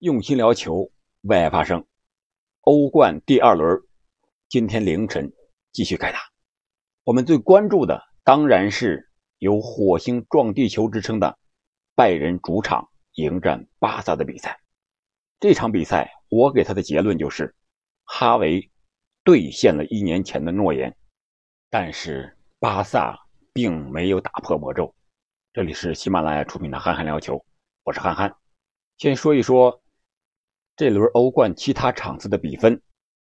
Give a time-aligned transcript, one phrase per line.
[0.00, 1.84] 用心聊球，为爱发声。
[2.60, 3.82] 欧冠第二轮
[4.48, 5.32] 今天凌晨
[5.72, 6.20] 继续开打。
[7.02, 11.36] 我们最关注的当然是有“火星撞地球”之称的
[11.96, 14.60] 拜仁主场迎战巴萨的比赛。
[15.40, 17.52] 这场比赛，我给他的结论就是：
[18.04, 18.70] 哈维
[19.24, 20.96] 兑现了一年前的诺言，
[21.70, 23.18] 但是巴萨
[23.52, 24.94] 并没有打破魔咒。
[25.52, 27.34] 这里是喜马拉雅出品的《憨憨聊球》，
[27.82, 28.32] 我是憨憨。
[28.96, 29.82] 先说一说。
[30.78, 32.80] 这轮欧冠其他场次的比分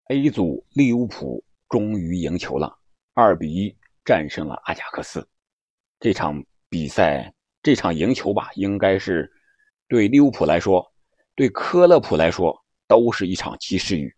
[0.08, 2.78] ，A 组利物浦终于赢球了，
[3.12, 5.28] 二比一战胜了阿贾克斯。
[6.00, 7.30] 这场比赛，
[7.62, 9.30] 这场赢球吧，应该是
[9.86, 10.82] 对利物浦来说，
[11.34, 12.58] 对科勒普来说，
[12.88, 14.10] 都是一场及时雨，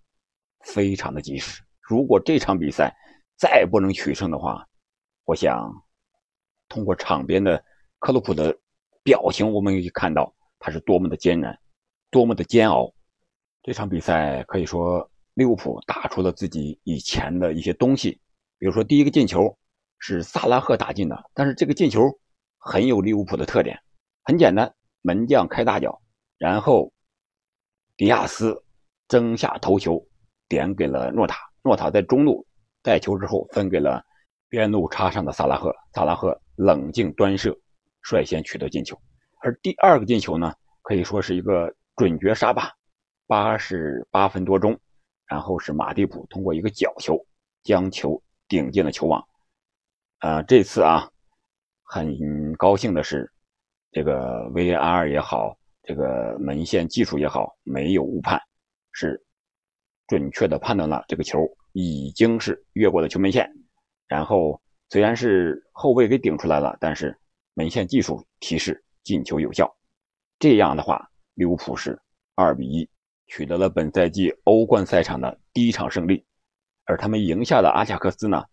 [0.60, 1.60] 非常的及时。
[1.80, 2.95] 如果这场比赛
[3.37, 4.64] 再不能取胜的话，
[5.24, 5.68] 我想
[6.68, 7.60] 通过场边的
[7.98, 8.56] 科勒普的
[9.02, 11.59] 表情，我们可以看到他是多么的艰难，
[12.12, 12.95] 多么的煎熬。
[13.64, 18.20] 这场比赛可以说利物浦打出了自己以前的一些东西，
[18.59, 19.57] 比如说第一个进球
[19.98, 22.02] 是萨拉赫打进的，但是这个进球
[22.59, 23.80] 很有利物浦的特点，
[24.23, 24.70] 很简单，
[25.01, 25.98] 门将开大脚，
[26.37, 26.92] 然后
[27.96, 28.62] 迪亚斯
[29.09, 30.07] 争下头球
[30.46, 32.46] 点给了诺塔，诺塔在中路
[32.82, 34.04] 带球之后分给了
[34.51, 37.59] 边路插上的萨拉赫，萨拉赫冷静端射，
[38.02, 38.95] 率先取得进球，
[39.40, 42.70] 而第二个进球呢，可以说是一个准绝杀吧。
[43.26, 44.78] 八十八分多钟，
[45.26, 47.18] 然后是马蒂普通过一个角球
[47.62, 49.26] 将球顶进了球网。
[50.20, 51.10] 呃，这次啊，
[51.82, 53.30] 很高兴的是，
[53.90, 58.40] 这个 VAR 也好，这个门线技术也好，没有误判，
[58.92, 59.22] 是
[60.06, 61.38] 准确的判断了这个球
[61.72, 63.50] 已经是越过了球门线。
[64.06, 64.60] 然后
[64.91, 67.19] 虽然是后卫给顶出来了，但是
[67.54, 69.75] 门线技术提示进球有效。
[70.38, 71.98] 这样的话，利物浦是
[72.34, 72.88] 二比一。
[73.26, 76.25] 取得了本赛季欧冠赛场的第一场胜利，
[76.84, 78.44] 而他们赢下的阿贾克斯呢，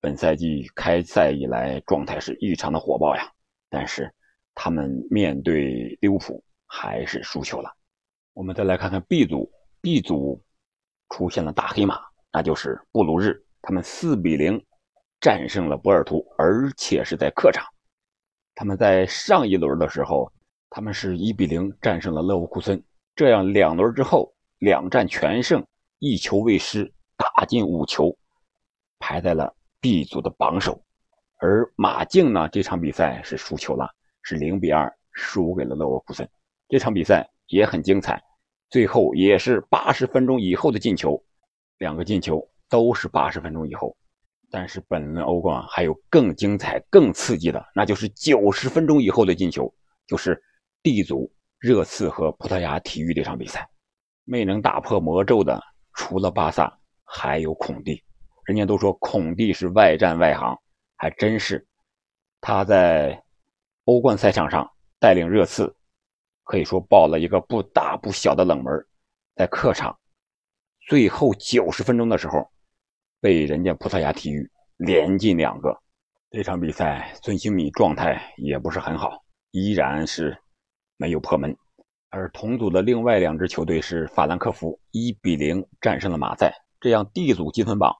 [0.00, 3.32] 本赛季开赛以来状态是异常的火爆呀。
[3.68, 4.12] 但是
[4.54, 7.74] 他们面对利物浦还是输球了。
[8.34, 10.42] 我们再来看看 B 组，B 组
[11.08, 14.62] 出现了大黑马，那就是布鲁日，他们四比零
[15.20, 17.64] 战胜了波尔图，而且是在客场。
[18.54, 20.30] 他们在上一轮的时候，
[20.68, 22.82] 他们是一比零战胜了勒沃库森。
[23.14, 25.64] 这样两轮之后，两战全胜，
[25.98, 28.16] 一球未失，打进五球，
[28.98, 30.82] 排在了 B 组的榜首。
[31.38, 33.90] 而马竞呢，这场比赛是输球了，
[34.22, 36.26] 是零比二输给了勒沃库森。
[36.68, 38.22] 这场比赛也很精彩，
[38.70, 41.22] 最后也是八十分钟以后的进球，
[41.78, 43.94] 两个进球都是八十分钟以后。
[44.50, 49.72] 但是本轮欧冠还有更精彩、更刺激的，那就是九十分钟以后的进球，
[50.06, 50.42] 就是
[50.82, 51.30] D 组。
[51.62, 53.64] 热刺和葡萄牙体育这场比赛，
[54.24, 55.62] 没能打破魔咒的，
[55.94, 58.02] 除了巴萨，还有孔蒂。
[58.46, 60.58] 人家都说孔蒂是外战外行，
[60.96, 61.64] 还真是。
[62.40, 63.22] 他在
[63.84, 64.68] 欧冠赛场上
[64.98, 65.72] 带领热刺，
[66.42, 68.84] 可以说爆了一个不大不小的冷门。
[69.36, 69.96] 在客场，
[70.88, 72.44] 最后九十分钟的时候，
[73.20, 75.80] 被人家葡萄牙体育连进两个。
[76.28, 79.22] 这场比赛，孙兴慜状态也不是很好，
[79.52, 80.36] 依然是。
[81.02, 81.56] 没有破门，
[82.10, 87.92] 而同组的另外两支球队是法兰克福一比零战胜了马赛，这样 D 组积分榜，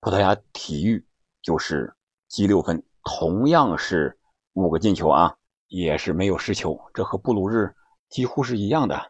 [0.00, 1.02] 葡萄牙体育
[1.40, 1.90] 就是
[2.28, 4.18] 积六分，同样是
[4.52, 5.34] 五个进球啊，
[5.68, 7.74] 也是没有失球，这和布鲁日
[8.10, 9.00] 几乎是一样的，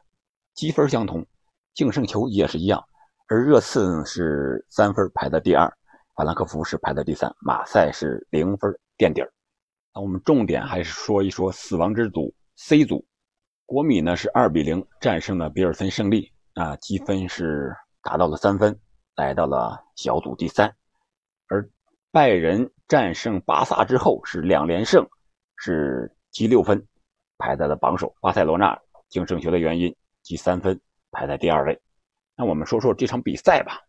[0.54, 1.26] 积分相同，
[1.74, 2.80] 净胜球也是一样，
[3.26, 5.66] 而热刺是三分排在第二，
[6.14, 9.32] 法兰克福是排在第三，马赛是零分垫底儿。
[9.92, 13.04] 那我们重点还是说一说死亡之组 C 组。
[13.72, 18.78] 国米呢是二比零战胜了比尔森胜利啊，积分是达到了三分，
[19.16, 20.71] 来到了小组第三。
[21.49, 21.66] 而
[22.10, 25.09] 拜仁战胜巴萨之后是两连胜，
[25.56, 26.87] 是积六分，
[27.38, 28.15] 排在了榜首。
[28.21, 28.78] 巴塞罗那
[29.09, 30.78] 净胜球的原因积三分，
[31.10, 31.80] 排在第二位。
[32.36, 33.80] 那我们说说这场比赛吧。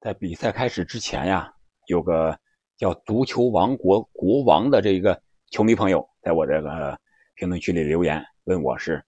[0.00, 1.52] 在比赛开始之前呀，
[1.88, 2.38] 有个
[2.76, 5.20] 叫“足球王国国王”的这个
[5.50, 6.96] 球迷朋友在我这个
[7.34, 9.04] 评论区里留言问我是。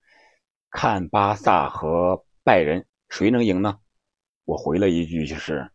[0.77, 3.79] 看巴萨和拜仁谁能赢呢？
[4.45, 5.73] 我回了一句，就是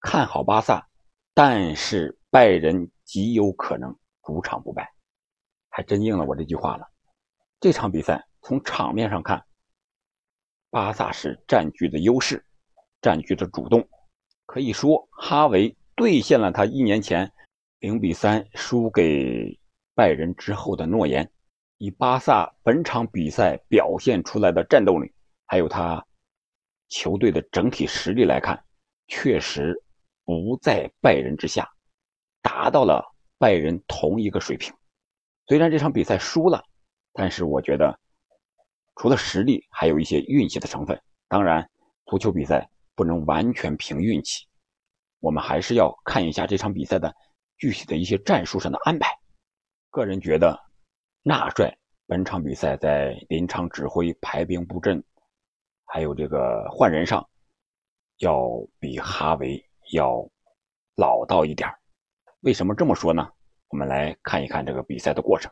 [0.00, 0.86] 看好巴萨，
[1.34, 4.88] 但是拜仁极有可能主场不败，
[5.68, 6.86] 还真应了我这句话了。
[7.58, 9.44] 这场比赛从场面上看，
[10.70, 12.46] 巴萨是占据的优势，
[13.02, 13.88] 占据着主动，
[14.46, 17.32] 可以说哈维兑现了他一年前
[17.80, 19.58] 零比三输给
[19.92, 21.28] 拜仁之后的诺言。
[21.78, 25.12] 以巴萨本场比赛表现出来的战斗力，
[25.44, 26.04] 还有他
[26.88, 28.64] 球队的整体实力来看，
[29.08, 29.82] 确实
[30.24, 31.68] 不在拜仁之下，
[32.40, 33.04] 达到了
[33.38, 34.72] 拜仁同一个水平。
[35.46, 36.64] 虽然这场比赛输了，
[37.12, 37.98] 但是我觉得
[38.96, 41.00] 除了实力，还有一些运气的成分。
[41.28, 41.68] 当然，
[42.06, 44.46] 足球比赛不能完全凭运气，
[45.20, 47.14] 我们还是要看一下这场比赛的
[47.58, 49.10] 具体的一些战术上的安排。
[49.90, 50.58] 个人觉得，
[51.28, 51.76] 纳帅
[52.06, 55.02] 本场比赛在临场指挥、排兵布阵，
[55.84, 57.28] 还有这个换人上，
[58.18, 60.24] 要比哈维要
[60.94, 61.68] 老道一点
[62.42, 63.28] 为什么这么说呢？
[63.70, 65.50] 我们来看一看这个比赛的过程。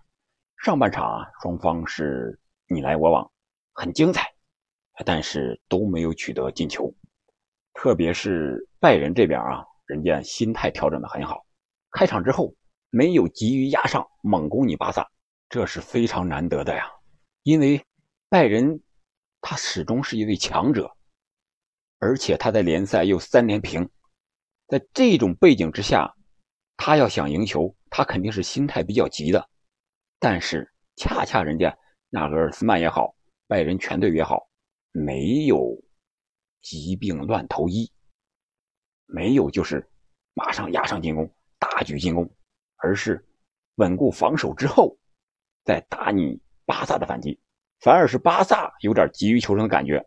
[0.62, 2.38] 上半场啊，双方是
[2.68, 3.28] 你来我往，
[3.72, 4.32] 很精彩。
[5.04, 6.94] 但是都没有取得进球，
[7.72, 11.44] 特别是拜仁这边啊，人家心态调整的很好，
[11.90, 12.54] 开场之后
[12.90, 15.10] 没有急于压上猛攻你巴萨，
[15.54, 16.90] 这是非常难得的呀。
[17.44, 17.80] 因为
[18.28, 18.82] 拜仁
[19.40, 20.92] 他始终是一位强者，
[22.00, 23.88] 而且他在联赛又三连平，
[24.66, 26.12] 在这种背景之下，
[26.76, 29.48] 他要想赢球，他肯定是心态比较急的。
[30.18, 31.72] 但是恰恰人家
[32.10, 33.14] 纳格尔斯曼也好，
[33.46, 34.48] 拜仁全队也好。
[34.90, 35.80] 没有
[36.62, 37.88] 疾病乱投医，
[39.06, 39.88] 没有就是
[40.32, 42.28] 马上压上进攻，大举进攻，
[42.78, 43.24] 而是
[43.76, 44.96] 稳固防守之后
[45.64, 47.38] 在打你巴萨的反击，
[47.80, 50.04] 反而是巴萨有点急于求成的感觉，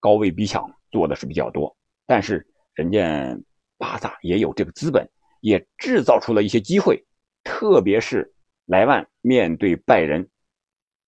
[0.00, 1.76] 高位逼抢做的是比较多，
[2.06, 3.36] 但是人家
[3.76, 5.08] 巴萨也有这个资本，
[5.40, 7.04] 也制造出了一些机会，
[7.42, 8.34] 特别是
[8.66, 10.28] 莱万面对拜仁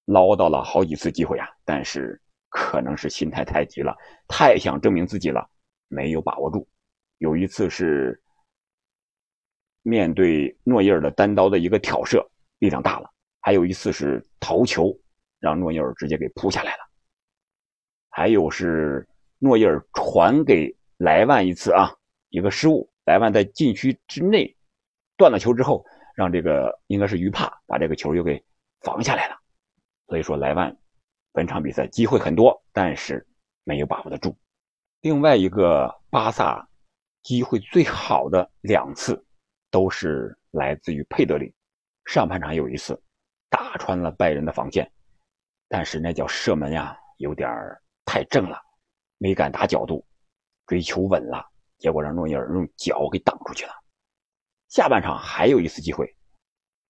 [0.04, 2.20] 捞到了好几次机会啊，但是。
[2.48, 3.94] 可能是心态太急了，
[4.28, 5.46] 太想证明自己了，
[5.88, 6.66] 没有把握住。
[7.18, 8.18] 有一次是
[9.82, 12.26] 面对诺伊尔的单刀的一个挑射，
[12.60, 13.10] 力量大了；
[13.46, 14.92] 还有一次是头球，
[15.38, 16.82] 让诺伊尔直接给扑下来了；
[18.10, 19.08] 还有是
[19.38, 21.94] 诺伊尔传给莱万一次啊，
[22.30, 24.52] 一个失误，莱万在禁区之内
[25.16, 28.44] 断了球之后，让这个应该是于帕把这个球又给
[28.80, 29.38] 防下来了。
[30.08, 30.76] 所以说莱万。
[31.30, 33.24] 本场比赛机会很多，但是
[33.62, 34.36] 没有把握得住。
[35.02, 36.68] 另外一个巴萨
[37.22, 39.24] 机会最好的两次，
[39.70, 41.54] 都是来自于佩德里。
[42.06, 43.00] 上半场有一次
[43.56, 44.92] 打穿了拜仁的防线，
[45.66, 47.48] 但是那脚射门呀，有点
[48.04, 48.60] 太正了，
[49.16, 50.06] 没敢打角度，
[50.66, 51.42] 追求稳了，
[51.78, 53.72] 结果让诺伊尔用脚给挡出去了。
[54.68, 56.14] 下半场还有一次机会，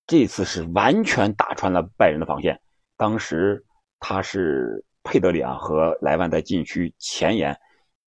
[0.09, 2.61] 这次是完全打穿了拜仁的防线，
[2.97, 3.63] 当时。
[3.99, 7.59] 他是佩德里啊和莱万在禁区前沿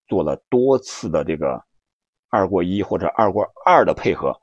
[0.07, 1.65] 做了多次的这个
[2.29, 4.39] 二过一或者二过二的配合，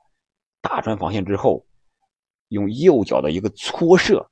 [0.61, 1.65] 打穿防线之后，
[2.49, 4.25] 用右脚的一个搓射，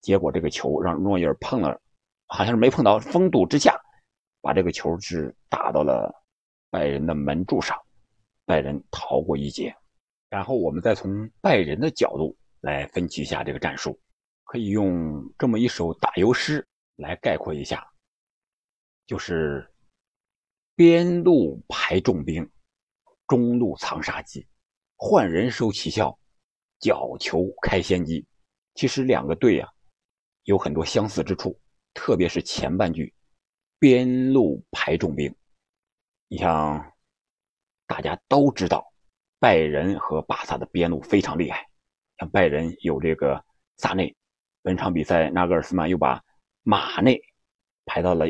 [0.00, 1.80] 结果这个球让诺伊尔碰了，
[2.26, 3.80] 好像是没碰到，封堵之下，
[4.40, 6.14] 把这个球是打到了
[6.70, 7.76] 拜仁的门柱上，
[8.44, 9.74] 拜仁逃过一劫。
[10.28, 13.98] 然后我们再从拜仁的角度来分析一下这个战术。
[14.46, 16.64] 可以用这么一首打油诗
[16.96, 17.84] 来概括一下，
[19.06, 19.68] 就是
[20.76, 22.48] 边路排重兵，
[23.26, 24.46] 中路藏杀机，
[24.96, 26.16] 换人收奇效，
[26.84, 28.26] 角球开先机。
[28.74, 29.70] 其实两个队啊
[30.42, 31.58] 有很多相似之处，
[31.94, 33.14] 特别是前半句
[33.78, 35.34] 边路排重兵。
[36.28, 36.92] 你像
[37.86, 38.92] 大家都知道，
[39.38, 41.66] 拜仁和巴萨的边路非常厉害，
[42.18, 43.42] 像拜仁有这个
[43.78, 44.14] 萨内。
[44.60, 46.22] 本场比赛，纳格尔斯曼又把
[46.62, 47.18] 马内
[47.86, 48.26] 排到了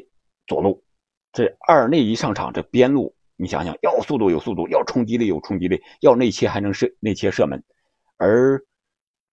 [0.46, 0.84] 左路。
[1.32, 7.60] 这二内一上场，这边路你想想，要速度有速度，要冲击力有冲击力，要内切还能射内切射门。
[8.24, 8.64] 而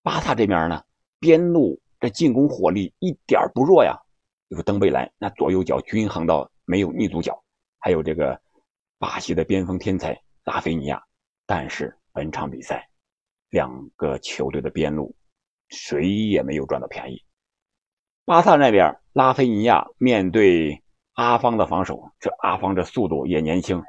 [0.04, 0.84] 巴萨这边呢，
[1.18, 3.98] 边路这进攻火力一点不弱呀。
[4.50, 7.42] 有登贝莱，那左右脚均衡到没有逆足脚，
[7.80, 8.38] 还有这个
[9.00, 11.02] 巴西的边锋天才拉菲尼亚。
[11.46, 12.90] 但是本场比赛，
[13.50, 15.16] 两个球队的边路。
[15.70, 17.24] 谁也没有赚到便宜。
[18.26, 20.84] 巴萨那边，拉菲尼亚面对
[21.14, 23.82] 阿方的防守，这阿方这速度也年轻，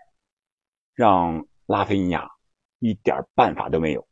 [0.95, 2.31] 让拉菲尼亚
[2.79, 4.07] 一点办法都没有。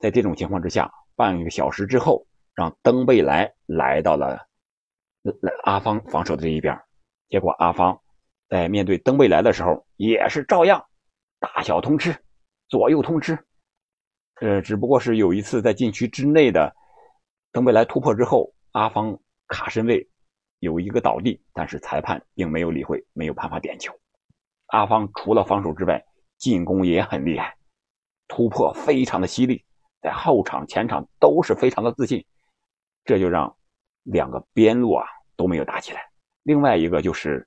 [0.00, 4.48] 在这种情况之下，半个小时之后，让登贝莱来到了
[5.64, 6.76] 阿方防守的这一边，
[7.28, 8.00] 结果阿方
[8.48, 10.84] 在面对登贝莱的时候，也是照样
[11.38, 12.16] 大小通吃，
[12.68, 13.38] 左右通吃。
[14.40, 16.74] 呃，只不过是有一次在禁区之内的
[17.52, 20.08] 登贝莱突破之后，阿方卡身位
[20.60, 23.92] 有一个倒地，但是裁判并没有理会，没有办法点球。
[24.68, 26.02] 阿方除了防守之外，
[26.38, 27.54] 进攻也很厉害，
[28.28, 29.62] 突破非常的犀利，
[30.00, 32.24] 在后场、前场都是非常的自信，
[33.04, 33.54] 这就让
[34.04, 35.04] 两个边路啊
[35.36, 36.00] 都没有打起来。
[36.42, 37.46] 另外一个就是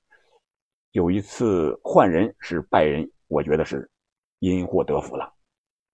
[0.92, 3.90] 有一次换人是拜仁，我觉得是
[4.38, 5.32] 因祸得福了。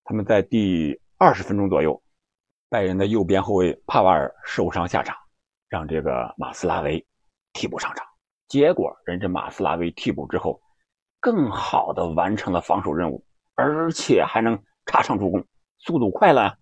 [0.05, 2.00] 他们在第二十分钟左右，
[2.69, 5.17] 拜仁的右边后卫帕瓦尔受伤下场，
[5.69, 7.05] 让这个马斯拉维
[7.52, 8.07] 替补上场。
[8.49, 10.61] 结果人这马斯拉维替补之后，
[11.21, 13.25] 更好的完成了防守任务，
[13.55, 15.45] 而且还能插上助攻，
[15.81, 16.57] 速度快了。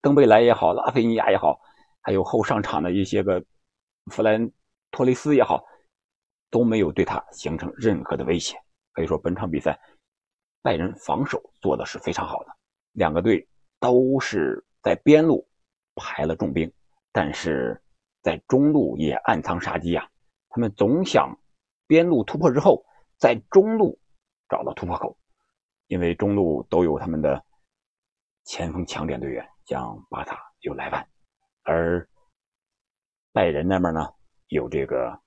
[0.00, 1.58] 登贝莱也好，拉菲尼亚也好，
[2.02, 3.42] 还有后上场的一些个
[4.12, 4.50] 弗兰
[4.90, 5.64] 托雷斯也好，
[6.50, 8.54] 都没有对他形成任何的威胁。
[8.92, 9.80] 可以说本场比赛，
[10.60, 12.54] 拜仁防守做的是非常好的。
[12.92, 13.48] 两个队
[13.80, 15.48] 都是在边路
[15.94, 16.70] 排了重兵，
[17.10, 17.82] 但是
[18.22, 20.06] 在中路也暗藏杀机啊！
[20.50, 21.34] 他们总想
[21.86, 22.84] 边路突破之后，
[23.18, 23.98] 在中路
[24.48, 25.16] 找到突破口，
[25.86, 27.42] 因为中路都有他们的
[28.44, 29.46] 前锋强点队员。
[29.66, 31.08] 像巴萨有莱万，
[31.62, 32.06] 而
[33.32, 34.06] 拜仁那边呢
[34.48, 35.18] 有这个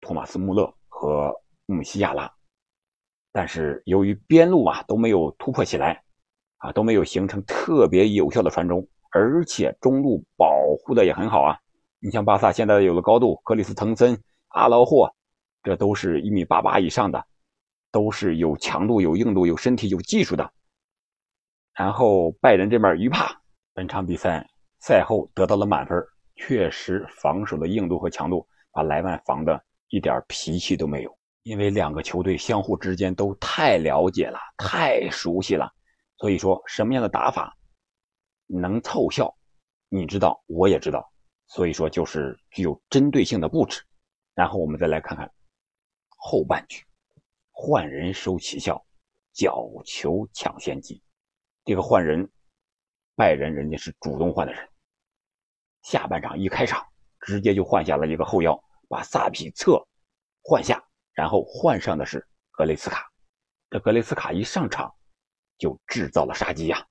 [0.00, 1.32] 托马斯穆勒和
[1.66, 2.28] 穆西亚拉，
[3.30, 6.02] 但是由于边路啊都没有突破起来，
[6.56, 10.52] 啊都没有形成特别有效的传中，而且中路保
[10.84, 11.56] 护的也很好啊。
[12.00, 15.08] 你像巴萨现在有了高度，克里斯滕森、阿劳霍，
[15.62, 17.24] 这都是一米八八以上的，
[17.92, 20.52] 都是有强度、有硬度、有身体、有技术的。
[21.74, 23.40] 然后拜仁这边鱼帕
[23.72, 25.98] 本场比赛赛后得到了满分，
[26.36, 31.18] 确实防守的硬度和强度把莱万防的一点脾气都没有。
[31.42, 35.70] 因为两个球队相互之间都太了解了，太熟悉了，
[36.16, 37.54] 所以说什么样的打法
[38.46, 39.36] 能凑效，
[39.88, 41.12] 你知道，我也知道，
[41.48, 43.82] 所以说就是具有针对性的布置。
[44.34, 45.30] 然后我们再来看看
[46.16, 46.82] 后半局，
[47.50, 48.82] 换人收奇效，
[49.34, 51.02] 角球抢先机。
[51.64, 52.30] 这个换人，
[53.16, 54.68] 拜仁人家是主动换的人。
[55.82, 56.86] 下半场一开场，
[57.20, 59.82] 直接就换下了一个后腰，把萨比策
[60.42, 63.10] 换下，然后换上的是格雷斯卡。
[63.70, 64.94] 这格雷斯卡一上场，
[65.56, 66.86] 就制造了杀机呀。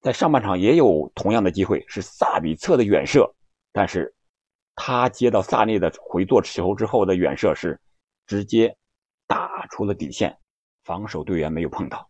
[0.00, 3.34] 在上半场也有同样的机会，是萨比策的远射，
[3.72, 4.14] 但是
[4.76, 7.80] 他接到萨内的回做球之后的远射是
[8.24, 8.76] 直接
[9.26, 10.38] 打出了底线，
[10.84, 12.07] 防守队员没有碰到。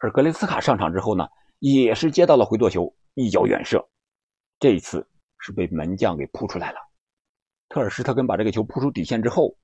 [0.00, 1.28] 而格雷斯卡上场之后呢，
[1.58, 3.86] 也是接到了回做球，一脚远射，
[4.58, 5.06] 这一次
[5.38, 6.78] 是被门将给扑出来了。
[7.68, 9.54] 特尔施特根把这个球扑出底线之后，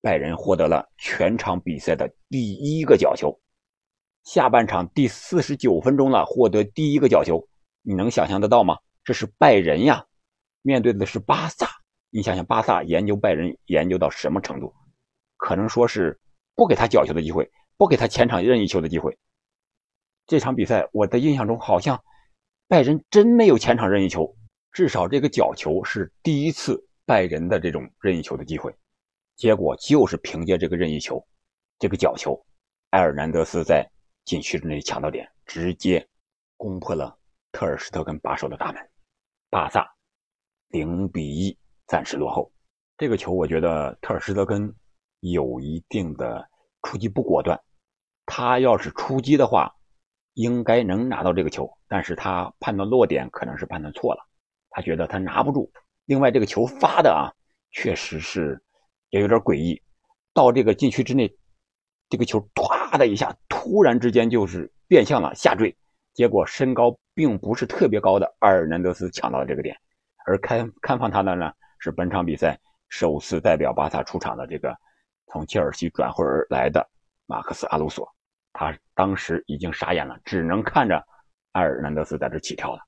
[0.00, 3.36] 拜仁获得了全场比赛的第一个角球。
[4.22, 7.44] 下半场第四十九分钟了，获得第一个角球，
[7.82, 8.78] 你能想象得到吗？
[9.02, 10.06] 这是拜仁呀，
[10.62, 11.68] 面对的是巴萨。
[12.10, 14.72] 你想想，巴萨研究拜仁研究到什么程度？
[15.36, 16.18] 可能说是
[16.54, 17.50] 不给他角球的机会。
[17.76, 19.18] 不给他前场任意球的机会。
[20.26, 22.02] 这场比赛我的印象中好像
[22.66, 24.34] 拜仁真没有前场任意球，
[24.72, 28.74] 至少这个角球是第一次拜仁的这种任意球的机会。
[29.36, 31.22] 结果就是凭借这个任意球，
[31.78, 32.40] 这个角球，
[32.90, 33.86] 埃尔南德斯在
[34.24, 36.06] 禁区之内抢到点，直接
[36.56, 37.18] 攻破了
[37.52, 38.90] 特尔施特根把守的大门。
[39.50, 39.86] 巴萨
[40.68, 42.50] 零比一暂时落后。
[42.96, 44.74] 这个球我觉得特尔施特根
[45.20, 46.48] 有一定的。
[46.84, 47.60] 出击不果断，
[48.26, 49.74] 他要是出击的话，
[50.34, 54.24] 应该能拿到这个球，但是他判断落点可能是判断错了，
[54.68, 55.72] 他觉得他拿不住。
[56.04, 57.32] 另外，这个球发的啊，
[57.72, 58.62] 确实是
[59.08, 59.82] 也有点诡异，
[60.34, 61.34] 到这个禁区之内，
[62.10, 65.74] 这个球唰的一下，突然之间就是变向了下坠，
[66.12, 69.74] 结果身高并不是特别高的阿尔南德斯抢到了这个点，
[70.26, 72.60] 而看看防他的呢是本场比赛
[72.90, 74.76] 首次代表巴萨出场的这个。
[75.26, 76.88] 从切尔西转会而来的
[77.26, 78.08] 马克思·阿鲁索，
[78.52, 81.04] 他当时已经傻眼了，只能看着
[81.52, 82.82] 埃尔南德斯在这起跳了。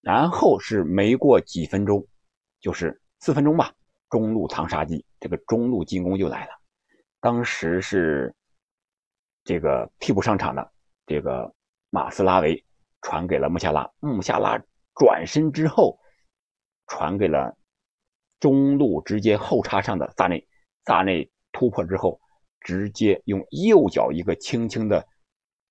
[0.00, 2.06] 然后是没过几分钟，
[2.60, 3.72] 就是四分钟吧，
[4.10, 6.52] 中路藏杀机，这个中路进攻就来了。
[7.20, 8.34] 当时是
[9.44, 10.72] 这个替补上场的
[11.06, 11.54] 这个
[11.90, 12.62] 马斯拉维
[13.00, 14.58] 传给了穆夏拉，穆夏拉
[14.94, 15.98] 转身之后
[16.86, 17.56] 传给了
[18.40, 20.46] 中路直接后插上的萨内。
[20.86, 22.20] 萨内突破之后，
[22.60, 25.06] 直接用右脚一个轻轻的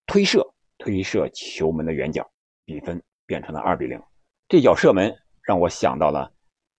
[0.06, 0.46] 推射，
[0.78, 2.30] 推射球门的远角，
[2.66, 4.02] 比分变成了二比零。
[4.48, 6.32] 这脚射门让我想到了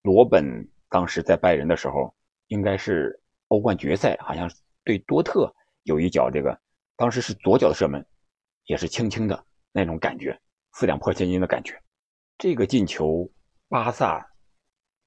[0.03, 0.45] 罗本
[0.89, 2.15] 当时在拜仁的时候，
[2.49, 4.51] 应该是欧冠决赛，好像
[4.85, 5.53] 对多特
[5.85, 6.59] 有一脚，这个
[6.97, 8.05] 当时是左脚的射门，
[8.67, 10.39] 也是轻轻的那种感觉，
[10.75, 11.81] 四两拨千斤的感觉。
[12.39, 13.31] 这个进球，
[13.69, 14.25] 巴萨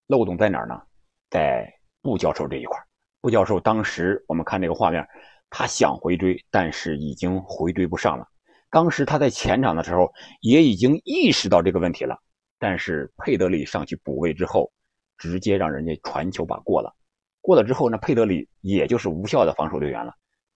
[0.07, 0.81] 漏洞在哪儿呢？
[1.29, 2.79] 在布教授这一块
[3.27, 5.05] 布教授当时我们看这个画面，
[5.49, 8.25] 他想回追，但是已经回追不上了。
[8.69, 12.17] 当时他在前场的时候也已经意识到这个问题了，
[12.57, 14.71] 但是佩德里上去补位之后，
[15.17, 16.95] 直接让人家传球把过了。
[17.41, 20.13] 过了之后，那佩德里也就是无效的防守队员了，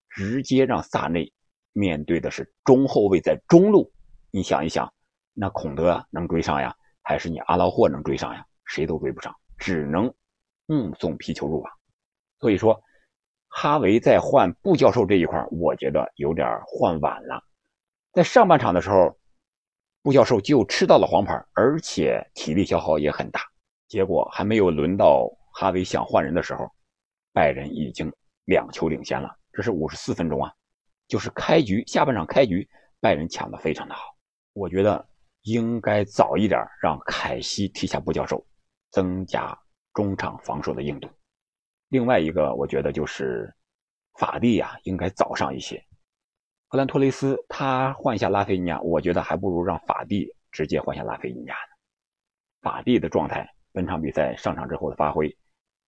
[0.10, 1.30] 直接让萨内
[1.74, 3.92] 面对的是中后卫在中路。
[4.32, 4.90] 你想一想，
[5.34, 8.46] 那孔德能追上呀，还是你阿劳霍能追上呀？
[8.64, 10.06] 谁都追不上，只能
[10.68, 11.70] 目送皮球入网。
[12.42, 12.82] 所以说，
[13.48, 17.42] 哈维在换布教授这一块，我觉得有点换晚了。
[18.12, 19.16] 在上半场的时候，
[20.02, 23.42] 布教授就吃到了黄牌，而且体力消耗也很大。
[23.88, 26.68] 结果还没有轮到哈维想换人的时候，
[27.32, 28.12] 拜仁已经
[28.46, 29.30] 两球领先了。
[29.54, 30.52] 这是五十四分钟啊，
[31.08, 32.68] 就是开局下半场开局，
[33.00, 34.02] 拜仁抢的非常的好。
[34.54, 35.08] 我觉得
[35.44, 38.44] 应该早一点让凯西踢下布教授，
[38.90, 39.56] 增加
[39.94, 41.08] 中场防守的硬度。
[41.92, 43.54] 另外一个，我觉得就是
[44.18, 45.78] 法蒂呀，应该早上一些。
[46.70, 51.76] 弗兰托雷斯他换下拉菲尼亚，我觉得还不如让法蒂直接换下拉菲尼亚呢。
[52.62, 55.38] 法蒂的状态，本场比赛上场之后的发挥，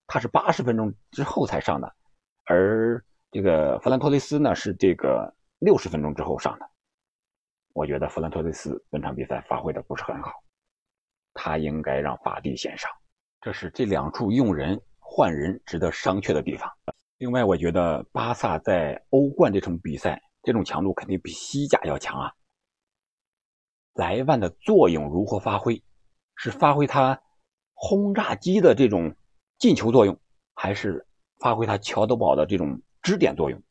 [0.06, 1.96] 他是八十分钟之后才上的，
[2.48, 6.70] 而这个弗兰托雷斯呢是这个六十分钟之后上的。
[7.72, 10.34] 我觉得弗兰托雷斯本场比赛发挥的不是很好，
[11.34, 12.92] 他应该让法蒂先上。
[13.40, 16.72] 这是这两处用人换人值得商榷的地方。
[17.18, 20.22] 另外，我觉得巴萨在欧冠这场比赛。
[20.46, 22.34] 这种强度肯定比西甲要强啊！
[23.94, 25.82] 莱万的作用如何发挥？
[26.36, 27.18] 是发挥他
[27.74, 29.16] 轰炸机的这种
[29.58, 30.20] 进球作用，
[30.54, 31.08] 还是
[31.40, 33.64] 发挥他乔德堡的这种支点作用？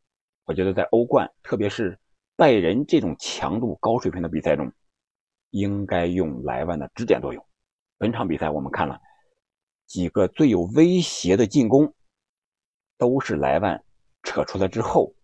[0.47, 1.99] 我觉得在欧冠，特别是
[2.37, 4.73] 拜仁这种强度高水平的比赛中，
[5.51, 7.47] 应该用莱万的支点作用。
[7.99, 8.99] 本场比赛我们看了
[9.93, 11.93] 几个最有威胁的进攻，
[12.97, 13.85] 都是莱万
[14.23, 15.15] 扯出来之后。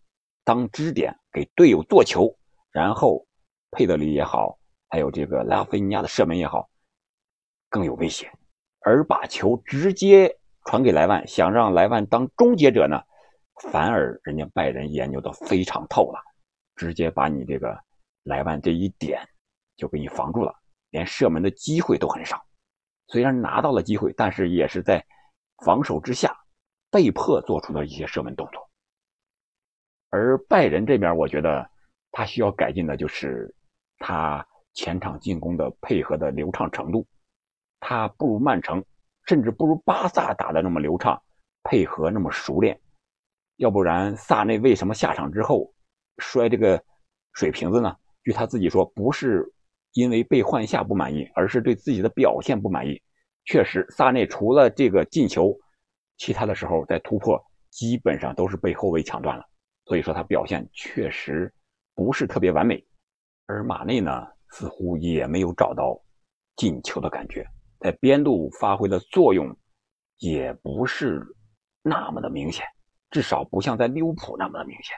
[0.45, 2.37] 当支点给队友做球，
[2.71, 3.27] 然后
[3.71, 4.59] 佩德里也好，
[4.91, 6.69] 还有这个拉菲尼亚的射门也好，
[7.71, 8.31] 更有威胁。
[8.81, 13.01] 而把球直接传给莱万，想让莱万当终结者呢，
[13.73, 16.21] 反而人家拜仁研究的非常透了，
[16.77, 17.75] 直接把你这个
[18.25, 19.27] 莱万这一点
[19.79, 20.55] 就给你防住了，
[20.90, 22.45] 连射门的机会都很少。
[23.09, 25.05] 虽然拿到了机会，但是也是在
[25.64, 26.37] 防守之下
[26.90, 28.71] 被迫做出的一些射门动作。
[30.11, 31.68] 而拜仁这边，我觉得
[32.12, 33.55] 他需要改进的就是
[33.99, 37.07] 他前场进攻的配合的流畅程度，
[37.81, 38.85] 他不如曼城，
[39.27, 41.21] 甚至不如巴萨打的那么流畅，
[41.64, 42.81] 配合那么熟练。
[43.57, 45.75] 要不然萨内为什么下场之后
[46.18, 46.83] 摔这个
[47.33, 47.97] 水瓶子呢？
[48.23, 49.51] 据他自己说，不是
[49.99, 53.03] 因为被换下不满意，而是对自己的表现不满意。
[53.47, 55.53] 确实，萨内除了这个进球，
[56.19, 57.37] 其他的时候在突破
[57.71, 59.45] 基本上都是被后卫抢断了。
[59.87, 61.53] 所以说他表现确实
[61.97, 62.81] 不是特别完美，
[63.47, 66.01] 而马内呢似乎也没有找到
[66.55, 67.45] 进球的感觉，
[67.81, 69.53] 在边路发挥的作用
[70.19, 71.27] 也不是
[71.83, 72.65] 那么的明显，
[73.11, 74.95] 至少不像在利物浦那么的明显。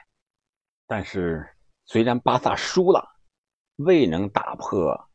[0.85, 1.43] 但是
[1.85, 3.03] 虽然巴萨输了，
[3.83, 5.09] 未能打破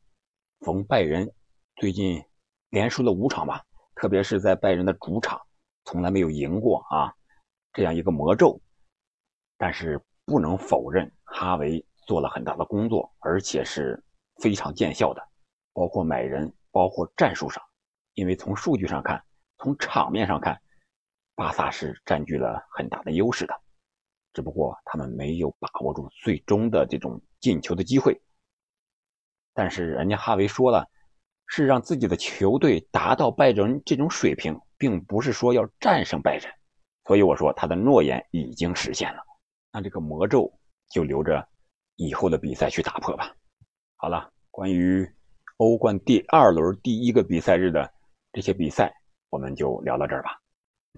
[0.60, 1.32] 冯拜仁
[1.76, 2.24] 最近
[2.70, 3.62] 连输了五场吧，
[3.94, 5.40] 特别是在拜仁的主场
[5.84, 7.14] 从来没有赢过啊
[7.72, 8.60] 这样一个魔咒。
[9.56, 14.02] 但是不能否认，哈维做了很大的工作，而且是
[14.42, 15.22] 非常见效的，
[15.72, 17.62] 包括买人，包括战术上。
[18.14, 19.22] 因为从数据上看，
[19.58, 20.60] 从场面上看，
[21.34, 23.54] 巴萨是占据了很大的优势的，
[24.32, 28.20] 只不过他们没有把握住最终的这种进球的机会。
[29.56, 30.86] 但是人家哈维说了，
[31.46, 36.52] 是让自己的球队达到拜仁这种水平，并不是说要战胜拜仁。
[37.06, 39.22] 所以我说他的诺言已经实现了。
[39.72, 40.52] 那这个魔咒
[40.90, 41.42] 就留着
[41.96, 43.34] 以后的比赛去打破吧。
[43.96, 45.08] 好了，关于
[45.56, 47.90] 欧冠第二轮第一个比赛日的
[48.32, 48.92] 这些比赛，
[49.30, 50.38] 我们就聊到这儿吧。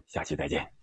[0.09, 0.78] 下期再见。